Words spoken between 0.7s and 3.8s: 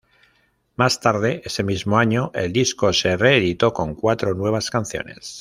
Más tarde, ese mismo año, el disco se reeditó